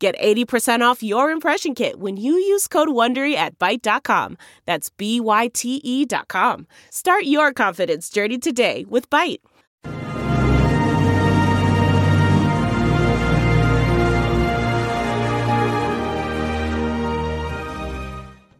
[0.00, 4.38] Get 80% off your impression kit when you use code WONDERY at Byte.com.
[4.64, 6.66] That's B-Y-T-E dot com.
[6.90, 9.40] Start your confidence journey today with Byte.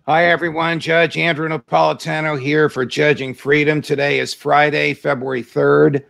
[0.07, 0.79] Hi, everyone.
[0.79, 3.81] Judge Andrew Napolitano here for Judging Freedom.
[3.81, 6.05] Today is Friday, February 3rd,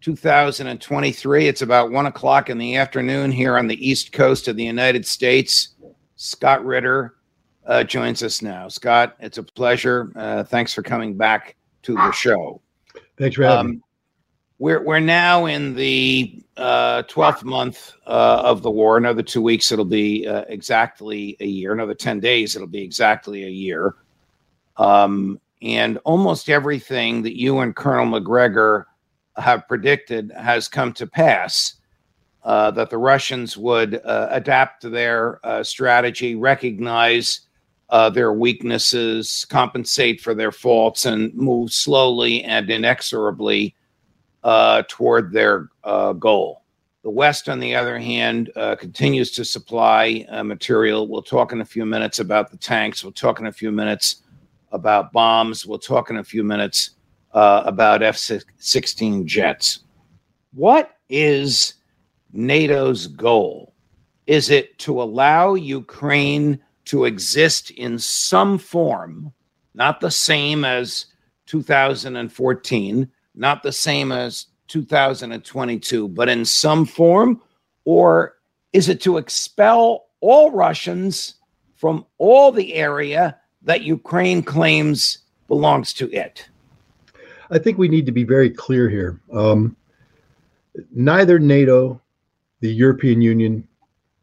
[0.00, 1.48] 2023.
[1.48, 5.06] It's about one o'clock in the afternoon here on the East Coast of the United
[5.06, 5.70] States.
[6.16, 7.16] Scott Ritter
[7.66, 8.68] uh, joins us now.
[8.68, 10.12] Scott, it's a pleasure.
[10.16, 12.60] Uh, thanks for coming back to the show.
[13.16, 13.80] Thanks for having um, me.
[14.60, 18.96] We're, we're now in the uh, 12th month uh, of the war.
[18.96, 21.72] Another two weeks, it'll be uh, exactly a year.
[21.72, 23.94] Another 10 days, it'll be exactly a year.
[24.76, 28.86] Um, and almost everything that you and Colonel Macgregor
[29.38, 31.74] have predicted has come to pass.
[32.44, 37.40] Uh, that the Russians would uh, adapt to their uh, strategy, recognize
[37.90, 43.74] uh, their weaknesses, compensate for their faults, and move slowly and inexorably
[44.44, 46.62] uh, toward their uh, goal.
[47.02, 51.06] The West, on the other hand, continues to supply material.
[51.06, 53.02] We'll talk in a few minutes about the tanks.
[53.02, 54.22] We'll talk in a few minutes
[54.72, 55.66] about bombs.
[55.66, 56.90] We'll talk in a few minutes
[57.32, 58.18] uh, about F
[58.58, 59.80] 16 jets.
[60.54, 61.74] What is
[62.32, 63.74] NATO's goal?
[64.26, 69.32] Is it to allow Ukraine to exist in some form,
[69.74, 71.06] not the same as
[71.46, 77.40] 2014, not the same as 2022, but in some form?
[77.84, 78.36] Or
[78.72, 81.34] is it to expel all Russians
[81.76, 86.48] from all the area that Ukraine claims belongs to it?
[87.50, 89.20] I think we need to be very clear here.
[89.32, 89.76] Um,
[90.92, 92.00] neither NATO,
[92.60, 93.66] the European Union,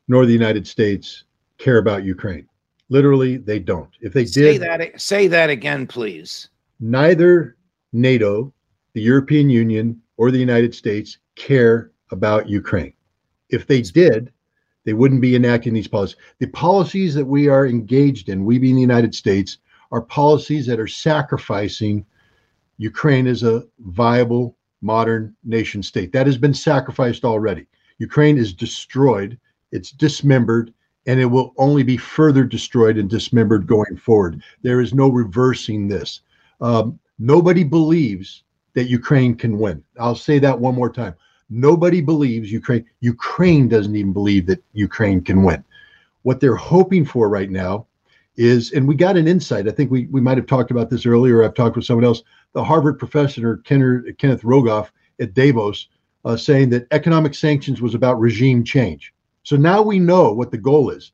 [0.07, 1.23] nor the United States
[1.57, 2.47] care about Ukraine.
[2.89, 3.89] Literally, they don't.
[4.01, 6.49] If they say did, that say that again, please.
[6.79, 7.57] Neither
[7.93, 8.53] NATO,
[8.93, 12.93] the European Union, or the United States care about Ukraine.
[13.49, 14.31] If they did,
[14.83, 16.17] they wouldn't be enacting these policies.
[16.39, 19.57] The policies that we are engaged in, we being the United States,
[19.91, 22.05] are policies that are sacrificing
[22.77, 26.11] Ukraine is a viable modern nation state.
[26.11, 27.65] That has been sacrificed already.
[27.99, 29.37] Ukraine is destroyed,
[29.71, 30.73] it's dismembered,
[31.07, 34.41] and it will only be further destroyed and dismembered going forward.
[34.63, 36.21] There is no reversing this.
[36.61, 38.43] Um, nobody believes
[38.73, 39.83] that Ukraine can win.
[39.99, 41.15] I'll say that one more time.
[41.49, 42.85] Nobody believes Ukraine.
[43.01, 45.63] Ukraine doesn't even believe that Ukraine can win.
[46.23, 47.85] What they're hoping for right now
[48.37, 49.67] is, and we got an insight.
[49.67, 51.43] I think we, we might have talked about this earlier.
[51.43, 52.23] I've talked with someone else
[52.53, 55.87] the Harvard professor Kenneth, Rogoff at Davos
[56.23, 59.13] uh, saying that economic sanctions was about regime change.
[59.43, 61.11] So now we know what the goal is.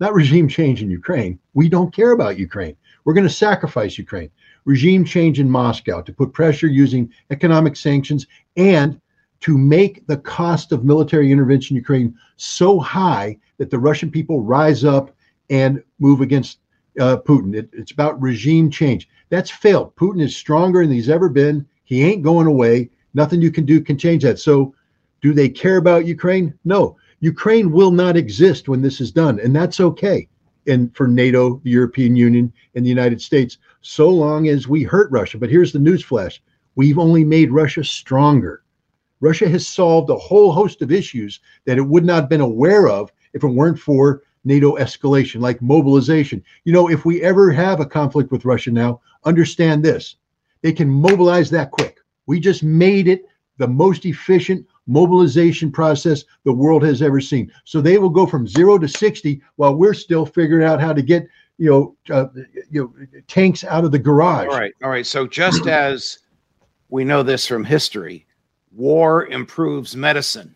[0.00, 1.38] Not regime change in Ukraine.
[1.54, 2.76] We don't care about Ukraine.
[3.04, 4.30] We're going to sacrifice Ukraine.
[4.64, 9.00] Regime change in Moscow to put pressure using economic sanctions and
[9.40, 14.42] to make the cost of military intervention in Ukraine so high that the Russian people
[14.42, 15.10] rise up
[15.50, 16.58] and move against
[17.00, 17.54] uh, Putin.
[17.54, 19.08] It, it's about regime change.
[19.30, 19.94] That's failed.
[19.96, 21.66] Putin is stronger than he's ever been.
[21.84, 22.90] He ain't going away.
[23.14, 24.38] Nothing you can do can change that.
[24.38, 24.74] So,
[25.20, 26.54] do they care about Ukraine?
[26.64, 26.96] No.
[27.20, 30.28] Ukraine will not exist when this is done, and that's okay.
[30.66, 35.10] And for NATO, the European Union, and the United States, so long as we hurt
[35.12, 35.38] Russia.
[35.38, 36.40] But here's the newsflash:
[36.74, 38.62] we've only made Russia stronger.
[39.20, 42.88] Russia has solved a whole host of issues that it would not have been aware
[42.88, 46.42] of if it weren't for NATO escalation, like mobilization.
[46.64, 50.16] You know, if we ever have a conflict with Russia now, understand this
[50.62, 51.98] they can mobilize that quick.
[52.26, 53.26] We just made it
[53.58, 57.52] the most efficient mobilization process the world has ever seen.
[57.64, 61.02] So they will go from zero to 60 while we're still figuring out how to
[61.02, 61.26] get,
[61.58, 62.28] you know, uh,
[62.70, 64.46] you know, tanks out of the garage.
[64.48, 64.72] All right.
[64.82, 65.06] All right.
[65.06, 66.18] So just as
[66.88, 68.26] we know this from history,
[68.72, 70.54] war improves medicine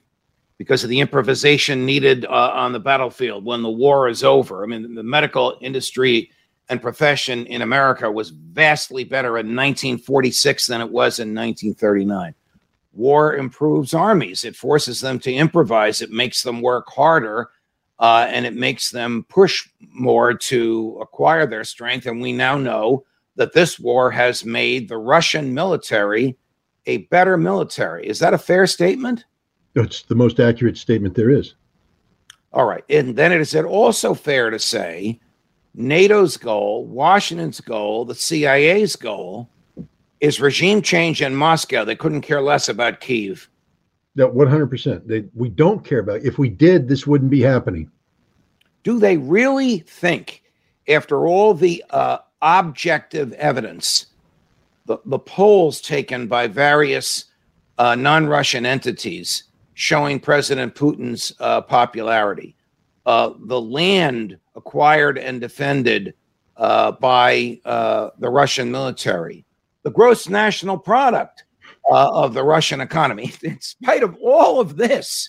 [0.59, 4.65] because of the improvisation needed uh, on the battlefield when the war is over.
[4.65, 6.31] I mean, the medical industry
[6.69, 12.35] and profession in America was vastly better in 1946 than it was in 1939.
[12.93, 17.51] War improves armies, it forces them to improvise, it makes them work harder.
[17.99, 22.07] uh, and it makes them push more to acquire their strength.
[22.07, 23.05] And we now know
[23.37, 26.37] that this war has made the Russian military
[26.87, 28.07] a better military.
[28.07, 29.25] Is that a fair statement?
[29.77, 31.55] It's the most accurate statement there is.
[32.53, 32.85] All right.
[32.89, 35.21] And then it is it also fair to say
[35.75, 39.51] NATO's goal, Washington's goal, the CIA's goal
[40.21, 41.85] is regime change in Moscow.
[41.85, 43.51] They couldn't care less about Kiev.
[44.15, 45.07] That 100%.
[45.07, 46.23] They, we don't care about.
[46.23, 47.91] If we did, this wouldn't be happening.
[48.83, 50.43] Do they really think,
[50.89, 54.07] after all the uh, objective evidence,
[54.87, 57.27] the, the polls taken by various
[57.77, 59.43] uh, non Russian entities
[59.77, 62.57] showing President Putin's uh, popularity,
[63.05, 66.15] uh, the land acquired and defended
[66.57, 69.45] uh, by uh, the Russian military,
[69.83, 71.45] the gross national product
[71.91, 73.31] uh, of the Russian economy.
[73.43, 75.29] In spite of all of this,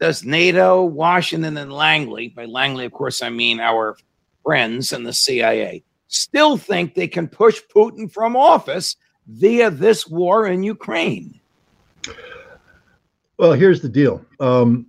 [0.00, 3.96] does NATO, Washington, and Langley, by Langley, of course, I mean our
[4.42, 8.96] friends and the CIA, still think they can push Putin from office
[9.28, 11.40] via this war in Ukraine?
[13.38, 14.24] Well, here's the deal.
[14.40, 14.86] Um,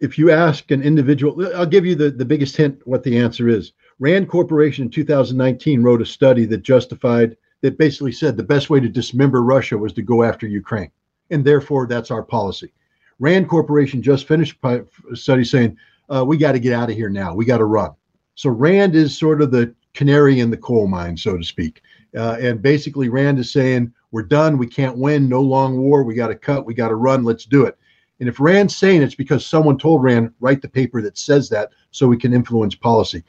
[0.00, 3.48] if you ask an individual, I'll give you the, the biggest hint what the answer
[3.48, 3.72] is.
[3.98, 8.80] Rand Corporation in 2019 wrote a study that justified, that basically said the best way
[8.80, 10.90] to dismember Russia was to go after Ukraine.
[11.30, 12.72] And therefore, that's our policy.
[13.18, 14.84] Rand Corporation just finished a
[15.14, 15.78] study saying,
[16.14, 17.34] uh, we got to get out of here now.
[17.34, 17.92] We got to run.
[18.34, 21.80] So Rand is sort of the canary in the coal mine, so to speak.
[22.14, 24.58] Uh, and basically, Rand is saying, we're done.
[24.58, 25.28] We can't win.
[25.28, 26.04] No long war.
[26.04, 26.66] We got to cut.
[26.66, 27.24] We got to run.
[27.24, 27.78] Let's do it.
[28.20, 31.70] And if Rand's saying it's because someone told Rand, write the paper that says that
[31.90, 33.22] so we can influence policy.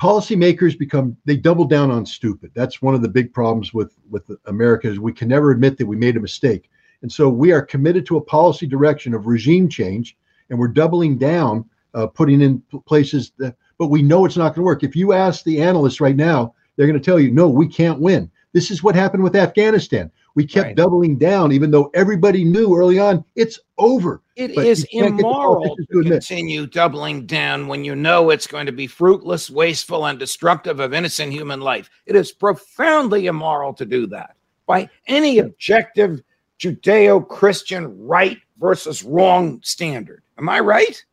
[0.00, 2.50] Policymakers become they double down on stupid.
[2.54, 5.86] That's one of the big problems with with America is we can never admit that
[5.86, 6.70] we made a mistake.
[7.02, 10.16] And so we are committed to a policy direction of regime change,
[10.48, 14.62] and we're doubling down, uh, putting in places that, but we know it's not going
[14.62, 14.82] to work.
[14.82, 18.00] If you ask the analysts right now, they're going to tell you, no, we can't
[18.00, 18.30] win.
[18.52, 20.10] This is what happened with Afghanistan.
[20.34, 20.76] We kept right.
[20.76, 24.20] doubling down, even though everybody knew early on it's over.
[24.36, 28.72] It but is immoral to, to continue doubling down when you know it's going to
[28.72, 31.88] be fruitless, wasteful, and destructive of innocent human life.
[32.06, 34.34] It is profoundly immoral to do that
[34.66, 36.20] by any objective
[36.58, 40.22] Judeo Christian right versus wrong standard.
[40.38, 41.04] Am I right?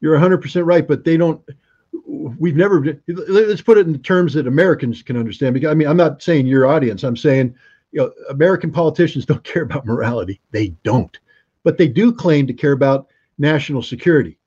[0.00, 1.40] You're 100% right, but they don't.
[2.06, 2.84] We've never.
[3.08, 5.54] Let's put it in terms that Americans can understand.
[5.54, 7.02] Because I mean, I'm not saying your audience.
[7.02, 7.54] I'm saying
[7.92, 10.40] you know, American politicians don't care about morality.
[10.50, 11.18] They don't.
[11.64, 13.08] But they do claim to care about
[13.38, 14.38] national security.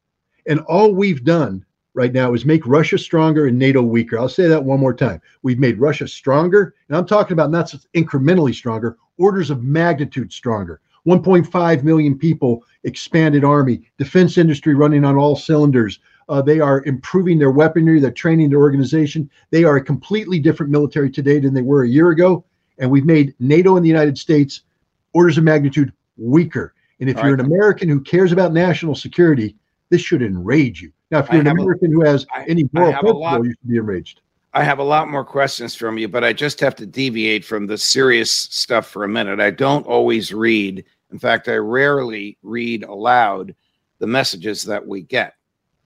[0.47, 4.17] And all we've done right now is make Russia stronger and NATO weaker.
[4.17, 5.21] I'll say that one more time.
[5.43, 10.81] We've made Russia stronger, and I'm talking about not incrementally stronger, orders of magnitude stronger.
[11.07, 15.99] 1.5 million people, expanded army, defense industry running on all cylinders.
[16.29, 19.29] Uh, they are improving their weaponry, they're training their organization.
[19.49, 22.45] They are a completely different military today than they were a year ago
[22.77, 24.61] and we've made NATO and the United States
[25.13, 26.73] orders of magnitude weaker.
[26.99, 27.45] And if All you're right.
[27.45, 29.55] an American who cares about national security,
[29.89, 30.91] this should enrage you.
[31.09, 33.69] Now, if you're I an American a, who has I, any moral principle, you should
[33.69, 34.21] be enraged.
[34.53, 37.67] I have a lot more questions from you, but I just have to deviate from
[37.67, 39.39] the serious stuff for a minute.
[39.39, 40.83] I don't always read.
[41.11, 43.55] In fact, I rarely read aloud
[43.99, 45.35] the messages that we get.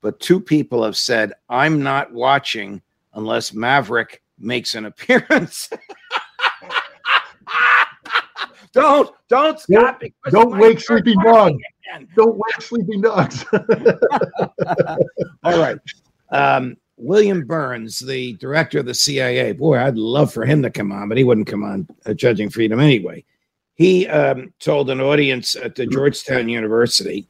[0.02, 2.82] But two people have said, I'm not watching
[3.14, 5.70] unless Maverick makes an appearance.
[8.76, 11.58] Don't don't stop Don't, don't wake sleeping dogs.
[12.14, 13.46] Don't wake sleeping dogs.
[15.46, 15.78] All right.
[16.30, 19.54] Um, William Burns, the director of the CIA.
[19.54, 22.50] Boy, I'd love for him to come on, but he wouldn't come on uh, Judging
[22.50, 23.24] Freedom anyway.
[23.76, 27.28] He um, told an audience at the Georgetown University,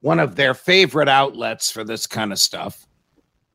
[0.00, 2.86] one of their favorite outlets for this kind of stuff,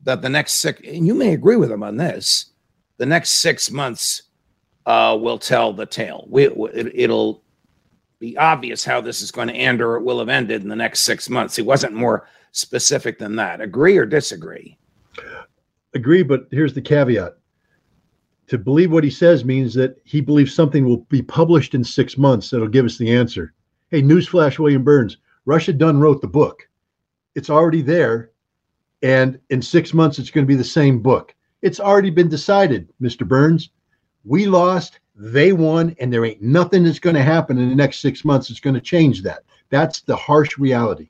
[0.03, 2.51] that the next six, and you may agree with him on this,
[2.97, 4.23] the next six months
[4.85, 6.25] uh, will tell the tale.
[6.29, 7.43] We, it, will
[8.19, 10.75] be obvious how this is going to end, or it will have ended in the
[10.75, 11.55] next six months.
[11.55, 13.61] He wasn't more specific than that.
[13.61, 14.77] Agree or disagree?
[15.93, 17.33] Agree, but here's the caveat.
[18.47, 22.17] To believe what he says means that he believes something will be published in six
[22.17, 23.53] months that'll give us the answer.
[23.89, 25.17] Hey, newsflash, William Burns.
[25.45, 26.67] Russia done wrote the book.
[27.35, 28.31] It's already there.
[29.01, 31.35] And in six months, it's going to be the same book.
[31.61, 33.27] It's already been decided, Mr.
[33.27, 33.69] Burns.
[34.25, 37.99] We lost, they won, and there ain't nothing that's going to happen in the next
[37.99, 39.43] six months that's going to change that.
[39.69, 41.09] That's the harsh reality.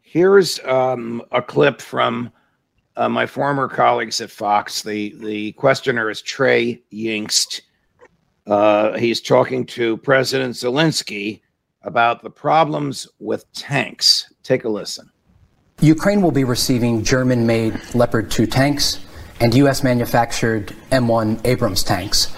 [0.00, 2.32] Here's um, a clip from
[2.96, 4.82] uh, my former colleagues at Fox.
[4.82, 7.60] The the questioner is Trey Yingst.
[8.46, 11.42] Uh, he's talking to President Zelensky
[11.82, 14.32] about the problems with tanks.
[14.42, 15.10] Take a listen.
[15.80, 19.00] Ukraine will be receiving German made Leopard 2 tanks
[19.40, 19.82] and U.S.
[19.82, 22.32] manufactured M1 Abrams tanks.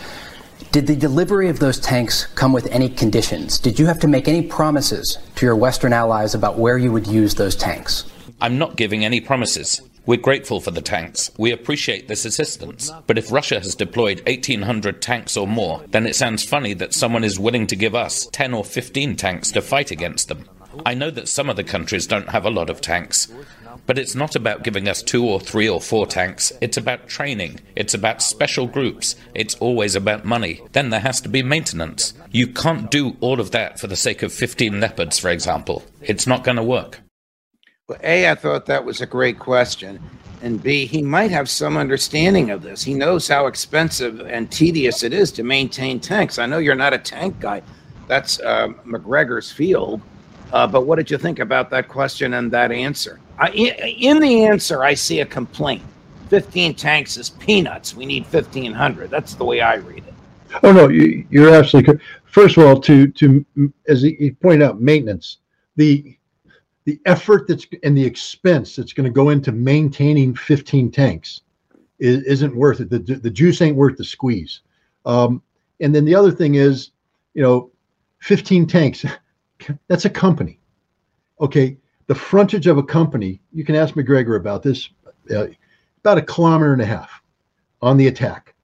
[0.70, 3.58] Did the delivery of those tanks come with any conditions?
[3.58, 7.06] Did you have to make any promises to your Western allies about where you would
[7.06, 8.10] use those tanks?
[8.40, 9.82] I'm not giving any promises.
[10.06, 11.30] We're grateful for the tanks.
[11.36, 12.90] We appreciate this assistance.
[13.06, 17.22] But if Russia has deployed 1,800 tanks or more, then it sounds funny that someone
[17.22, 20.48] is willing to give us 10 or 15 tanks to fight against them.
[20.86, 23.28] I know that some of the countries don't have a lot of tanks,
[23.86, 26.52] but it's not about giving us two or three or four tanks.
[26.60, 27.60] It's about training.
[27.76, 29.16] It's about special groups.
[29.34, 30.60] It's always about money.
[30.72, 32.14] Then there has to be maintenance.
[32.30, 35.84] You can't do all of that for the sake of 15 leopards, for example.
[36.00, 37.00] It's not going to work.
[37.88, 40.00] Well, A, I thought that was a great question.
[40.42, 42.82] And B, he might have some understanding of this.
[42.82, 46.38] He knows how expensive and tedious it is to maintain tanks.
[46.38, 47.62] I know you're not a tank guy,
[48.08, 50.02] that's uh, Macgregor's field.
[50.52, 53.20] Uh, but what did you think about that question and that answer?
[53.38, 55.82] I, in the answer, I see a complaint.
[56.28, 57.94] 15 tanks is peanuts.
[57.94, 59.10] We need 1,500.
[59.10, 60.14] That's the way I read it.
[60.62, 62.04] Oh, no, you, are absolutely correct.
[62.26, 63.44] First of all, to, to
[63.88, 65.38] as you pointed out, maintenance.
[65.76, 66.16] The
[66.84, 71.42] the effort that's and the expense that's going to go into maintaining 15 tanks
[71.98, 72.90] is, not worth it.
[72.90, 74.60] The, the juice ain't worth the squeeze.
[75.06, 75.42] Um,
[75.80, 76.90] and then the other thing is,
[77.34, 77.70] you know,
[78.20, 79.04] 15 tanks,
[79.88, 80.58] that's a company.
[81.40, 81.76] Okay.
[82.06, 84.90] The frontage of a company, you can ask Macgregor about this,
[85.30, 85.46] uh,
[86.00, 87.22] about a kilometer and a half
[87.80, 88.54] on the attack.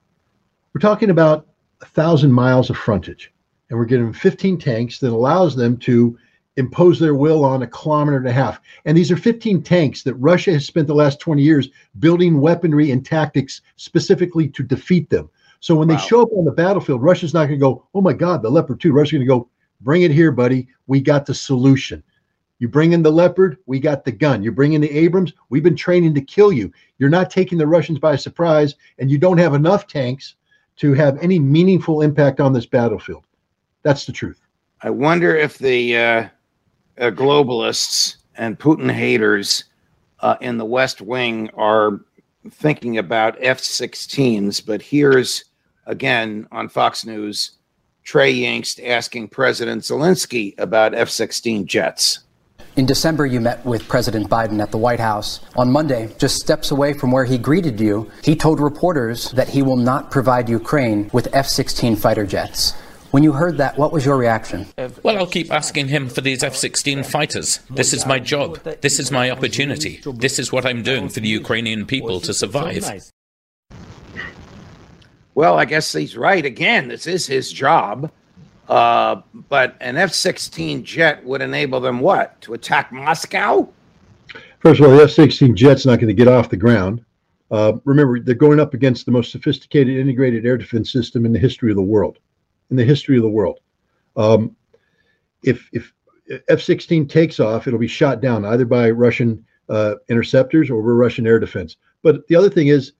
[0.75, 1.47] We're talking about
[1.81, 3.33] a thousand miles of frontage,
[3.71, 6.19] and we're getting 15 tanks that allows them to
[6.59, 8.61] impose their will on a kilometer and a half.
[8.85, 11.69] And these are 15 tanks that Russia has spent the last 20 years
[12.00, 15.31] building weaponry and tactics specifically to defeat them.
[15.61, 15.97] So when wow.
[15.97, 18.50] they show up on the battlefield, Russia's not going to go, oh my God, the
[18.50, 18.93] Leopard 2.
[18.93, 19.49] Russia's going to go,
[19.80, 20.68] bring it here, buddy.
[20.87, 22.02] We got the solution.
[22.58, 24.42] You bring in the Leopard, we got the gun.
[24.42, 26.73] You bring in the Abrams, we've been training to kill you.
[26.99, 30.35] You're not taking the Russians by surprise, and you don't have enough tanks
[30.76, 33.25] to have any meaningful impact on this battlefield.
[33.82, 34.40] That's the truth.
[34.82, 36.28] I wonder if the uh,
[36.99, 39.64] uh, globalists and Putin haters
[40.20, 42.00] uh, in the West Wing are
[42.50, 44.64] thinking about F 16s.
[44.64, 45.44] But here's
[45.87, 47.58] again on Fox News
[48.09, 52.21] Trey Yingst asking President Zelensky about F 16 jets.
[52.77, 55.41] In December, you met with President Biden at the White House.
[55.57, 59.61] On Monday, just steps away from where he greeted you, he told reporters that he
[59.61, 62.73] will not provide Ukraine with F 16 fighter jets.
[63.11, 64.67] When you heard that, what was your reaction?
[65.03, 67.61] Well, I'll keep asking him for these F 16 fighters.
[67.69, 68.57] This is my job.
[68.81, 70.00] This is my opportunity.
[70.15, 72.91] This is what I'm doing for the Ukrainian people to survive.
[75.38, 76.45] Well, I guess he's right.
[76.45, 78.11] Again, this is his job.
[78.68, 82.40] Uh, but an F 16 jet would enable them what?
[82.40, 83.68] To attack Moscow?
[84.59, 87.04] First of all, the F 16 jet's not going to get off the ground.
[87.52, 91.38] Uh, remember, they're going up against the most sophisticated integrated air defense system in the
[91.38, 92.18] history of the world
[92.71, 93.61] in the history of the world.
[94.16, 94.57] Um,
[95.45, 95.95] if if
[96.49, 101.38] F-16 takes off, it'll be shot down either by Russian uh, interceptors or Russian air
[101.38, 101.76] defense.
[102.02, 102.95] But the other thing is,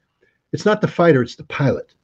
[0.53, 1.95] it's not the fighter; it's the pilot,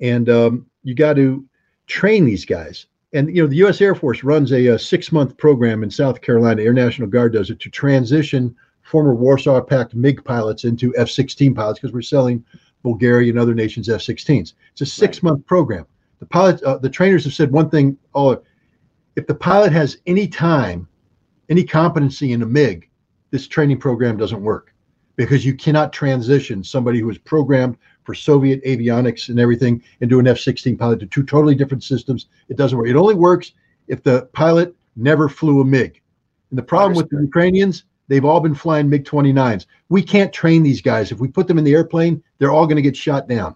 [0.00, 1.44] and um, you got to
[1.86, 2.86] train these guys.
[3.12, 3.80] And you know, the U.S.
[3.80, 6.62] Air Force runs a, a six-month program in South Carolina.
[6.62, 11.80] Air National Guard does it to transition former Warsaw Pact MiG pilots into F-16 pilots
[11.80, 12.44] because we're selling
[12.82, 14.54] Bulgaria and other nations F-16s.
[14.72, 15.46] It's a six-month right.
[15.46, 15.86] program
[16.20, 17.98] the pilots, uh, the trainers have said one thing.
[18.14, 18.40] Oh,
[19.16, 20.86] if the pilot has any time,
[21.48, 22.88] any competency in a MiG,
[23.30, 24.72] this training program doesn't work
[25.16, 27.76] because you cannot transition somebody who is programmed
[28.10, 32.26] for Soviet avionics and everything into an F-16 pilot to two totally different systems.
[32.48, 32.88] It doesn't work.
[32.88, 33.52] It only works
[33.86, 36.02] if the pilot never flew a MiG.
[36.50, 39.66] And the problem with the Ukrainians, they've all been flying MiG 29s.
[39.90, 41.12] We can't train these guys.
[41.12, 43.54] If we put them in the airplane, they're all going to get shot down.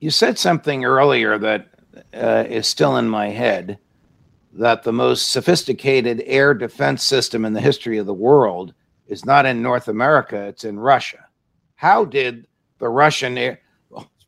[0.00, 1.68] You said something earlier that
[2.12, 3.78] uh, is still in my head
[4.52, 8.74] that the most sophisticated air defense system in the history of the world
[9.06, 11.24] is not in North America, it's in Russia.
[11.76, 12.46] How did
[12.80, 13.60] the Russian air?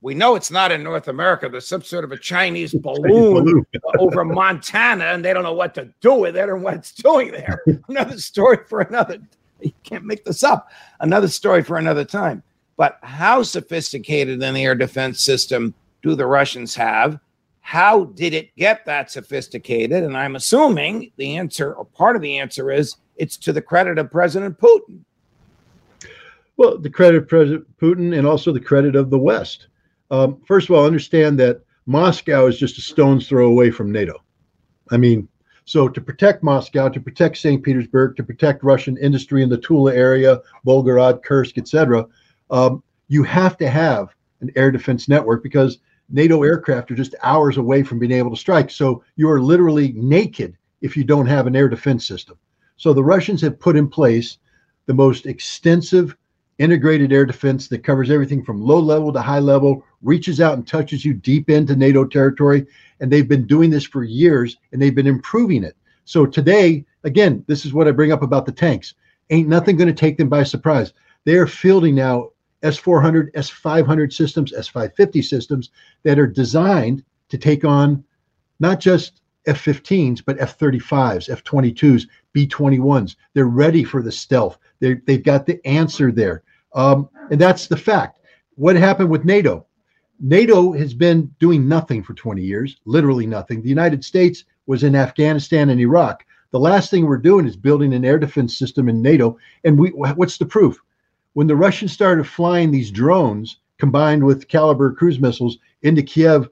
[0.02, 1.48] We know it's not in North America.
[1.48, 3.66] There's some sort of a Chinese balloon
[3.98, 7.32] over Montana, and they don't know what to do with it or what it's doing
[7.32, 7.62] there.
[7.88, 9.18] Another story for another.
[9.62, 10.70] You can't make this up.
[11.00, 12.42] Another story for another time.
[12.78, 17.20] But how sophisticated the air defense system do the Russians have?
[17.60, 20.02] How did it get that sophisticated?
[20.02, 23.98] And I'm assuming the answer, or part of the answer, is it's to the credit
[23.98, 25.04] of President Putin.
[26.56, 29.66] Well, the credit of President Putin and also the credit of the West.
[30.10, 34.22] Um, first of all, understand that Moscow is just a stone's throw away from NATO.
[34.90, 35.28] I mean,
[35.64, 37.62] So to protect Moscow, to protect St.
[37.62, 42.06] Petersburg, to protect Russian industry in the Tula area, Volgograd, Kursk, etc.,
[42.50, 44.08] um, you have to have
[44.40, 48.36] an air defense network because NATO aircraft are just hours away from being able to
[48.36, 48.70] strike.
[48.70, 52.36] So you are literally naked if you don't have an air defense system.
[52.76, 54.38] So the Russians have put in place
[54.86, 56.16] the most extensive
[56.60, 60.66] integrated air defense that covers everything from low level to high level, reaches out and
[60.66, 62.66] touches you deep into NATO territory.
[63.00, 65.76] And they've been doing this for years and they've been improving it.
[66.04, 68.94] So today, again, this is what I bring up about the tanks.
[69.30, 70.92] Ain't nothing going to take them by surprise.
[71.24, 72.30] They are fielding now
[72.62, 75.70] S 400, S 500 systems, S 550 systems
[76.02, 78.04] that are designed to take on
[78.58, 83.16] not just F 15s, but F 35s, F 22s, B 21s.
[83.32, 84.58] They're ready for the stealth.
[84.80, 86.42] they they've got the answer there.
[86.74, 88.20] Um, and that's the fact.
[88.54, 89.66] What happened with NATO?
[90.20, 93.62] NATO has been doing nothing for 20 years, literally nothing.
[93.62, 96.24] The United States was in Afghanistan and Iraq.
[96.50, 99.38] The last thing we're doing is building an air defense system in NATO.
[99.64, 100.78] And we, what's the proof?
[101.32, 106.50] When the Russians started flying these drones combined with Kalibr cruise missiles into Kiev,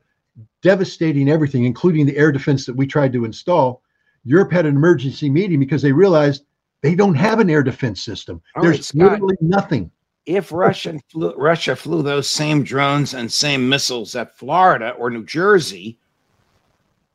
[0.63, 3.83] devastating everything, including the air defense that we tried to install,
[4.25, 6.45] Europe had an emergency meeting because they realized
[6.81, 8.41] they don't have an air defense system.
[8.57, 9.91] All There's right, literally nothing
[10.29, 15.25] if Russian flew, Russia flew those same drones and same missiles at Florida or New
[15.25, 15.99] Jersey,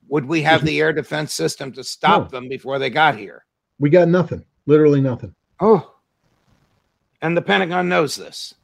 [0.10, 2.40] would we have the air defense system to stop no.
[2.40, 3.46] them before they got here?
[3.80, 4.44] We got nothing.
[4.66, 5.36] Literally nothing.
[5.60, 5.94] Oh.
[7.22, 8.56] And the Pentagon knows this.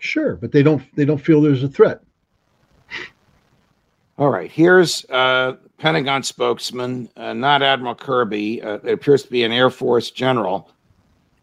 [0.00, 2.02] Sure, but they don't they don't feel there's a threat.
[4.18, 8.62] All right, here's uh, Pentagon spokesman, uh, not Admiral Kirby.
[8.62, 10.72] Uh, it appears to be an Air Force general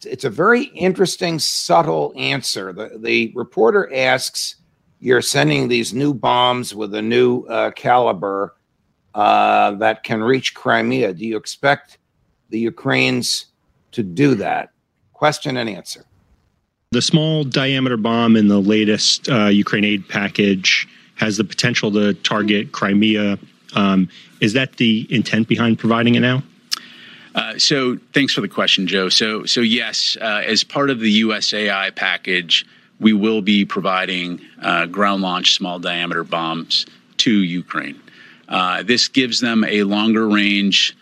[0.05, 2.73] it's a very interesting, subtle answer.
[2.73, 4.55] The, the reporter asks,
[4.99, 8.55] You're sending these new bombs with a new uh, caliber
[9.15, 11.13] uh, that can reach Crimea.
[11.13, 11.97] Do you expect
[12.49, 13.47] the Ukrainians
[13.91, 14.71] to do that?
[15.13, 16.05] Question and answer.
[16.91, 22.13] The small diameter bomb in the latest uh, Ukraine aid package has the potential to
[22.15, 23.37] target Crimea.
[23.75, 26.41] Um, is that the intent behind providing it now?
[27.35, 29.09] Uh, so thanks for the question, Joe.
[29.09, 32.65] So so yes, uh, as part of the USAI package,
[32.99, 36.85] we will be providing uh, ground launch small diameter bombs
[37.17, 37.99] to Ukraine.
[38.83, 40.95] This gives them a longer range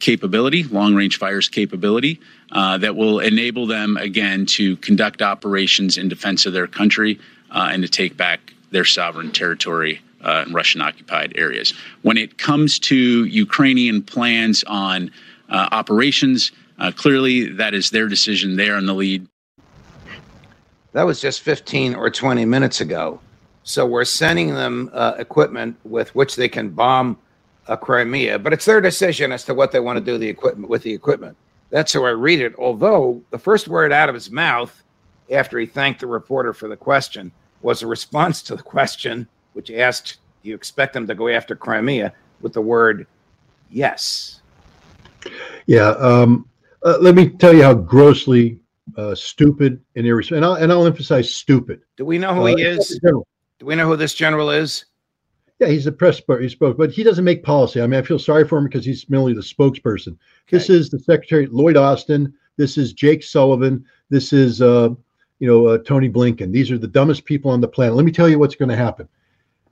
[0.00, 2.20] capability, long range fires capability.
[2.50, 7.88] that will enable them again to conduct operations in defense of their country and to
[7.88, 11.72] take back their sovereign territory in Russian occupied areas.
[12.02, 15.12] When it comes to Ukrainian plans on
[15.50, 16.52] operations.
[16.78, 18.56] Uh, clearly, that is their decision.
[18.56, 19.26] They are in the lead.
[20.92, 23.20] That was just 15 or 20 minutes ago.
[23.64, 27.18] So we're sending them uh, equipment with which they can bomb
[27.74, 30.84] Crimea, but it's their decision as to what they want to do the equipment with
[30.84, 31.36] the equipment.
[31.70, 32.54] That's how I read it.
[32.58, 34.84] Although the first word out of his mouth
[35.32, 37.32] after he thanked the reporter for the question
[37.62, 41.56] was a response to the question, which asked, "Do you expect them to go after
[41.56, 43.08] Crimea?" with the word
[43.68, 44.35] "yes."
[45.66, 45.90] Yeah.
[45.90, 46.48] Um,
[46.84, 48.60] uh, let me tell you how grossly
[48.96, 51.80] uh, stupid and irresponsible, and I'll, and I'll emphasize stupid.
[51.96, 53.00] Do we know who he uh, is?
[53.58, 54.84] Do we know who this general is?
[55.58, 57.80] Yeah, he's the press he spoke, but he doesn't make policy.
[57.80, 60.08] I mean, I feel sorry for him because he's merely the spokesperson.
[60.08, 60.18] Okay.
[60.50, 62.32] This is the Secretary Lloyd Austin.
[62.58, 63.84] This is Jake Sullivan.
[64.10, 64.90] This is uh,
[65.38, 66.52] you know uh, Tony Blinken.
[66.52, 67.94] These are the dumbest people on the planet.
[67.94, 69.08] Let me tell you what's going to happen.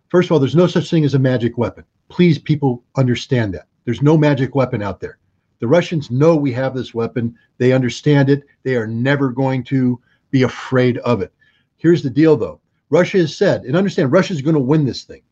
[0.09, 1.85] First of all, there's no such thing as a magic weapon.
[2.09, 3.67] Please, people, understand that.
[3.85, 5.19] There's no magic weapon out there.
[5.65, 7.39] The Russians know we have this weapon.
[7.57, 8.43] They understand it.
[8.65, 9.99] They are never going to
[10.31, 11.33] be afraid of it.
[11.79, 12.61] Here's the deal, though.
[12.91, 15.23] Russia has said, and understand, Russia is going to win this thing.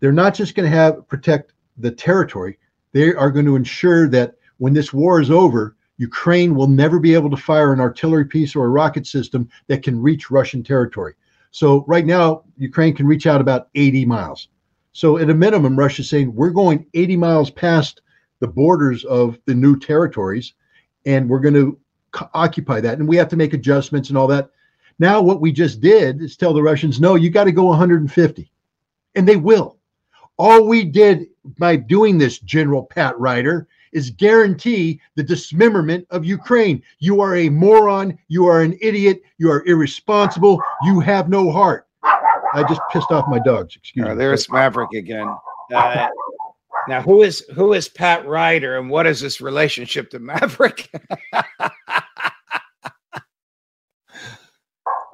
[0.00, 2.58] They're not just going to have protect the territory.
[2.92, 7.14] They are going to ensure that when this war is over, Ukraine will never be
[7.14, 11.14] able to fire an artillery piece or a rocket system that can reach Russian territory.
[11.52, 14.48] So right now, Ukraine can reach out about 80 miles.
[14.92, 18.02] So at a minimum, Russia's saying we're going 80 miles past
[18.40, 20.54] the borders of the new territories,
[21.06, 21.78] and we're going to
[22.34, 22.98] occupy that.
[22.98, 24.50] And we have to make adjustments and all that.
[24.98, 28.50] Now, what we just did is tell the Russians, no, you got to go 150.
[29.14, 29.78] And they will.
[30.36, 31.26] All we did
[31.58, 36.82] by doing this, General Pat Ryder, is guarantee the dismemberment of Ukraine.
[36.98, 38.18] You are a moron.
[38.28, 39.22] You are an idiot.
[39.38, 40.60] You are irresponsible.
[40.84, 41.86] You have no heart.
[42.54, 43.76] I just pissed off my dogs.
[43.76, 44.16] Excuse oh, me.
[44.16, 45.34] There's Maverick again.
[45.74, 46.08] Uh,
[46.88, 50.90] now, who is who is Pat Ryder, and what is this relationship to Maverick?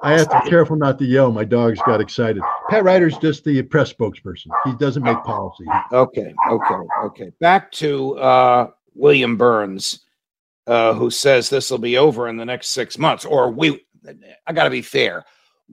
[0.03, 1.31] I have to be careful not to yell.
[1.31, 2.43] My dogs got excited.
[2.69, 4.47] Pat Ryder's just the press spokesperson.
[4.63, 5.65] He doesn't make policy.
[5.91, 7.31] Okay, okay, okay.
[7.39, 10.05] Back to uh, William Burns,
[10.67, 13.25] uh, who says this will be over in the next six months.
[13.25, 13.83] Or we,
[14.45, 15.23] I got to be fair,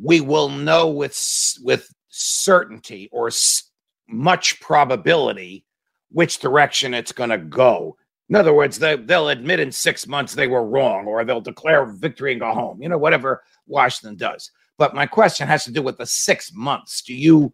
[0.01, 1.15] we will know with
[1.63, 3.71] with certainty or s-
[4.09, 5.67] much probability
[6.13, 7.97] which direction it's going to go.
[8.29, 11.85] In other words, they, they'll admit in six months they were wrong, or they'll declare
[11.87, 12.81] victory and go home.
[12.83, 14.51] You know, whatever Washington does.
[14.79, 17.03] But my question has to do with the six months.
[17.03, 17.53] Do you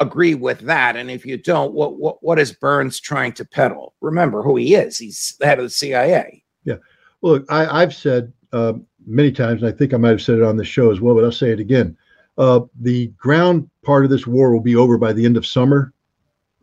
[0.00, 0.96] agree with that?
[0.96, 3.94] And if you don't, what what, what is Burns trying to peddle?
[4.00, 4.98] Remember who he is.
[4.98, 6.44] He's the head of the CIA.
[6.64, 6.76] Yeah.
[7.22, 8.74] Look, I, I've said uh,
[9.06, 11.14] many times, and I think I might have said it on the show as well,
[11.14, 11.96] but I'll say it again.
[12.38, 15.92] Uh, the ground part of this war will be over by the end of summer,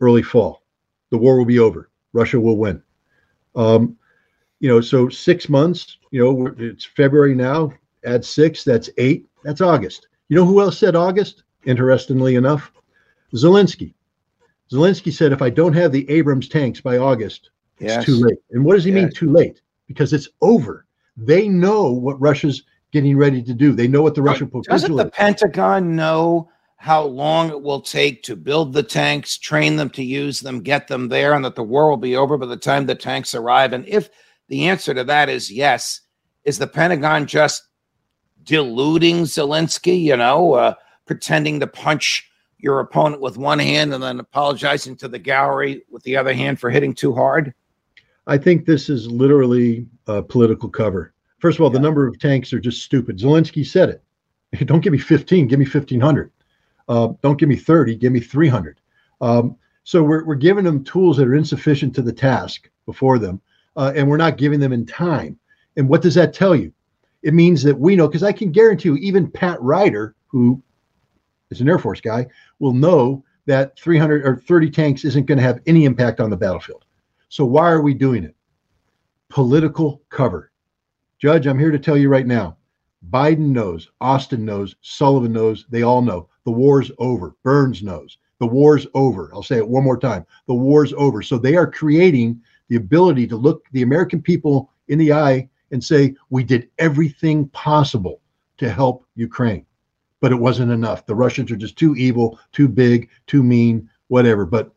[0.00, 0.59] early fall.
[1.10, 1.90] The war will be over.
[2.12, 2.82] Russia will win.
[3.54, 3.96] Um,
[4.60, 5.98] you know, so six months.
[6.10, 7.72] You know, it's February now.
[8.04, 9.26] Add six, that's eight.
[9.44, 10.08] That's August.
[10.28, 11.42] You know who else said August?
[11.66, 12.72] Interestingly enough,
[13.34, 13.94] Zelensky.
[14.72, 18.04] Zelensky said, if I don't have the Abrams tanks by August, it's Yes.
[18.04, 18.38] too late.
[18.52, 19.60] And what does he mean too late?
[19.88, 20.86] Because it's over.
[21.16, 23.72] They know what Russia's getting ready to do.
[23.72, 25.10] They know what the Russian Doesn't the is.
[25.12, 26.48] Pentagon know
[26.80, 30.88] how long it will take to build the tanks, train them to use them, get
[30.88, 33.74] them there, and that the war will be over by the time the tanks arrive?
[33.74, 34.08] And if
[34.48, 36.00] the answer to that is yes,
[36.44, 37.68] is the Pentagon just
[38.44, 44.18] deluding Zelensky, you know, uh, pretending to punch your opponent with one hand and then
[44.18, 47.52] apologizing to the gallery with the other hand for hitting too hard?
[48.26, 51.12] I think this is literally uh, political cover.
[51.40, 53.18] First of all, the number of tanks are just stupid.
[53.18, 54.02] Zelensky said it.
[54.66, 56.32] Don't give me 15, give me 1,500.
[56.90, 58.80] Uh, don't give me 30, give me 300.
[59.20, 63.40] Um, so we're, we're giving them tools that are insufficient to the task before them,
[63.76, 65.38] uh, and we're not giving them in time.
[65.76, 66.72] And what does that tell you?
[67.22, 70.60] It means that we know, because I can guarantee you, even Pat Ryder, who
[71.50, 72.26] is an Air Force guy,
[72.58, 76.36] will know that 300 or 30 tanks isn't going to have any impact on the
[76.36, 76.84] battlefield.
[77.28, 78.34] So why are we doing it?
[79.28, 80.50] Political cover.
[81.20, 82.56] Judge, I'm here to tell you right now.
[83.10, 86.28] Biden knows, Austin knows, Sullivan knows, they all know.
[86.50, 87.36] The war's over.
[87.44, 88.18] Burns knows.
[88.40, 89.30] The war's over.
[89.32, 90.26] I'll say it one more time.
[90.48, 91.22] The war's over.
[91.22, 95.82] So they are creating the ability to look the American people in the eye and
[95.82, 98.20] say, we did everything possible
[98.56, 99.64] to help Ukraine.
[100.18, 101.06] But it wasn't enough.
[101.06, 104.44] The Russians are just too evil, too big, too mean, whatever.
[104.44, 104.72] But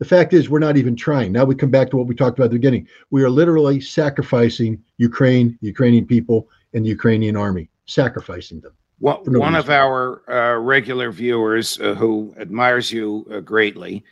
[0.00, 1.32] the fact is, we're not even trying.
[1.32, 2.86] Now we come back to what we talked about at the beginning.
[3.08, 8.74] We are literally sacrificing Ukraine, the Ukrainian people, and the Ukrainian army, sacrificing them.
[9.00, 14.04] One, no one of our uh, regular viewers uh, who admires you uh, greatly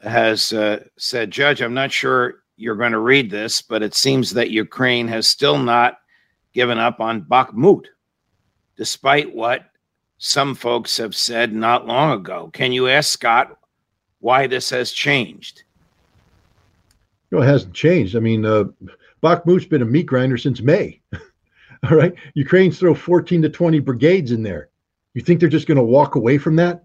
[0.00, 4.30] has uh, said, Judge, I'm not sure you're going to read this, but it seems
[4.34, 5.98] that Ukraine has still not
[6.52, 7.86] given up on Bakhmut,
[8.76, 9.70] despite what
[10.18, 12.50] some folks have said not long ago.
[12.52, 13.58] Can you ask Scott
[14.20, 15.64] why this has changed?
[17.30, 18.14] You know, it hasn't changed.
[18.14, 18.64] I mean, uh,
[19.22, 21.00] Bakhmut's been a meat grinder since May.
[21.90, 22.14] All right.
[22.34, 24.68] Ukraine's throw 14 to 20 brigades in there.
[25.14, 26.84] You think they're just going to walk away from that?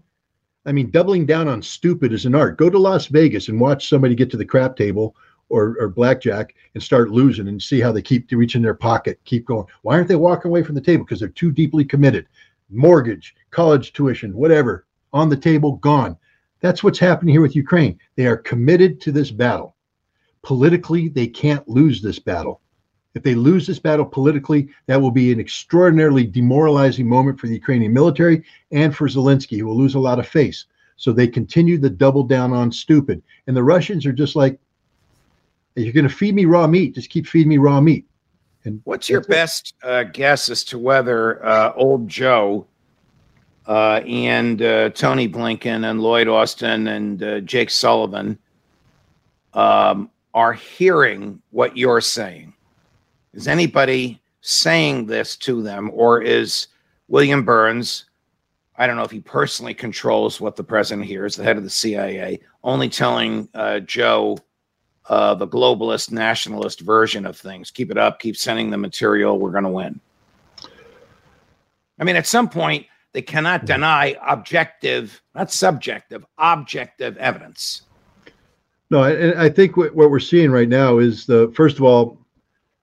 [0.66, 2.58] I mean, doubling down on stupid is an art.
[2.58, 5.14] Go to Las Vegas and watch somebody get to the crap table
[5.48, 9.46] or, or blackjack and start losing and see how they keep reaching their pocket, keep
[9.46, 9.66] going.
[9.82, 11.04] Why aren't they walking away from the table?
[11.04, 12.26] Because they're too deeply committed.
[12.68, 16.18] Mortgage, college tuition, whatever, on the table, gone.
[16.60, 17.98] That's what's happening here with Ukraine.
[18.16, 19.74] They are committed to this battle.
[20.42, 22.60] Politically, they can't lose this battle.
[23.18, 27.54] If they lose this battle politically, that will be an extraordinarily demoralizing moment for the
[27.54, 30.66] Ukrainian military and for Zelensky, who will lose a lot of face.
[30.94, 33.20] So they continue the double down on stupid.
[33.48, 34.60] And the Russians are just like,
[35.74, 38.06] if you're going to feed me raw meat, just keep feeding me raw meat.
[38.64, 42.68] And What's your best uh, guess as to whether uh, old Joe
[43.66, 48.38] uh, and uh, Tony Blinken and Lloyd Austin and uh, Jake Sullivan
[49.54, 52.54] um, are hearing what you're saying?
[53.32, 56.68] Is anybody saying this to them, or is
[57.08, 58.06] William Burns?
[58.76, 61.70] I don't know if he personally controls what the president hears, the head of the
[61.70, 64.38] CIA, only telling uh, Joe
[65.08, 67.70] uh, the globalist nationalist version of things.
[67.70, 69.38] Keep it up, keep sending the material.
[69.38, 70.00] We're going to win.
[71.98, 77.82] I mean, at some point, they cannot deny objective, not subjective, objective evidence.
[78.90, 82.18] No, I, I think what, what we're seeing right now is the first of all,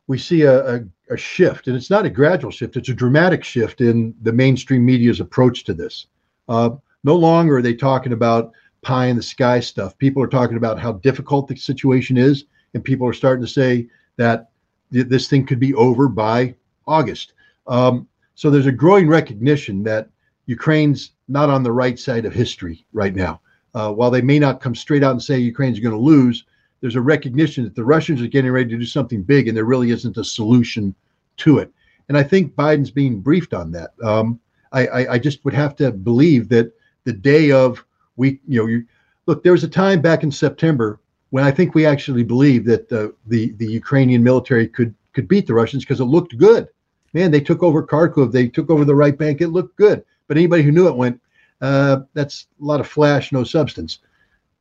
[0.07, 3.43] we see a, a, a shift, and it's not a gradual shift; it's a dramatic
[3.43, 6.07] shift in the mainstream media's approach to this.
[6.47, 6.71] Uh,
[7.03, 9.97] no longer are they talking about pie in the sky stuff.
[9.97, 13.87] People are talking about how difficult the situation is, and people are starting to say
[14.17, 14.49] that
[14.93, 16.55] th- this thing could be over by
[16.87, 17.33] August.
[17.67, 20.09] Um, So there's a growing recognition that
[20.45, 23.41] Ukraine's not on the right side of history right now.
[23.73, 26.45] Uh, while they may not come straight out and say Ukraine's going to lose,
[26.85, 29.65] there's a recognition that the Russians are getting ready to do something big, and there
[29.65, 30.93] really isn't a solution
[31.37, 31.71] to it.
[32.09, 33.93] And I think Biden's being briefed on that.
[34.03, 34.39] Um,
[34.71, 36.71] I, I, I, just would have to believe that
[37.05, 37.83] the day of
[38.17, 38.85] we, you know, you,
[39.25, 40.99] look, there was a time back in September
[41.31, 45.47] when I think we actually believed that the the, the Ukrainian military could could beat
[45.47, 46.67] the Russians because it looked good.
[47.13, 49.41] Man, they took over Kharkov, they took over the right bank.
[49.41, 50.05] It looked good.
[50.27, 51.19] But anybody who knew it went,
[51.61, 53.97] uh, that's a lot of flash, no substance.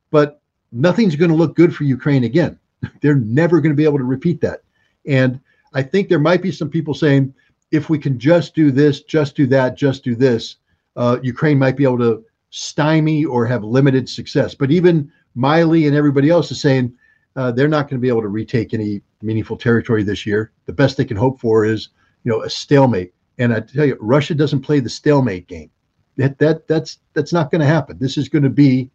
[0.09, 2.59] But nothing's going to look good for Ukraine again.
[3.01, 4.61] They're never going to be able to repeat that.
[5.07, 5.39] And
[5.73, 7.33] I think there might be some people saying,
[7.71, 10.57] if we can just do this, just do that, just do this,
[10.95, 14.55] uh, Ukraine might be able to stymie or have limited success.
[14.55, 16.93] But even Milley and everybody else is saying
[17.35, 20.51] uh, they're not going to be able to retake any meaningful territory this year.
[20.65, 21.89] The best they can hope for is,
[22.23, 23.13] you know, a stalemate.
[23.37, 25.69] And I tell you, Russia doesn't play the stalemate game.
[26.17, 27.97] That that that's that's not going to happen.
[27.99, 28.89] This is going to be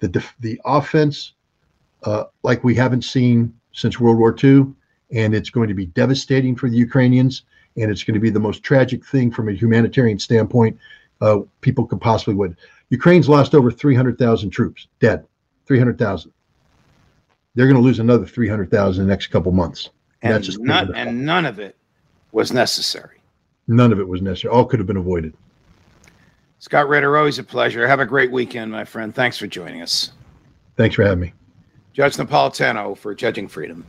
[0.00, 1.32] the def- the offense
[2.04, 4.66] uh, like we haven't seen since World War II,
[5.12, 7.42] and it's going to be devastating for the Ukrainians,
[7.76, 10.78] and it's going to be the most tragic thing from a humanitarian standpoint
[11.20, 12.56] uh, people could possibly would.
[12.90, 15.26] Ukraine's lost over 300,000 troops dead,
[15.66, 16.32] 300,000.
[17.54, 19.90] They're going to lose another 300,000 in the next couple months.
[20.22, 21.76] And, That's just none, and none of it
[22.32, 23.20] was necessary.
[23.68, 24.52] None of it was necessary.
[24.52, 25.34] All could have been avoided.
[26.64, 27.86] Scott Ritter, always a pleasure.
[27.86, 29.14] Have a great weekend, my friend.
[29.14, 30.12] Thanks for joining us.
[30.78, 31.34] Thanks for having me.
[31.92, 33.84] Judge Napolitano for Judging Freedom.